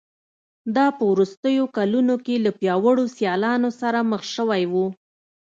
دا 0.75 0.85
په 0.97 1.03
وروستیو 1.11 1.63
کلونو 1.77 2.15
کې 2.25 2.35
له 2.45 2.51
پیاوړو 2.59 3.03
سیالانو 3.15 3.69
سره 3.81 3.99
مخ 4.11 4.21
شوی 4.35 4.63
و 4.71 4.73